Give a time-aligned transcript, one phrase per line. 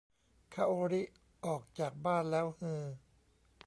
[0.53, 1.03] คาโอริ
[1.45, 2.83] ออกจากบ้านแล้วฮือ